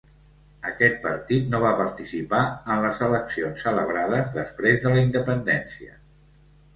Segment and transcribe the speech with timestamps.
[0.67, 2.39] Aquest partit no va participar
[2.75, 5.95] en les eleccions celebrades després de la independència.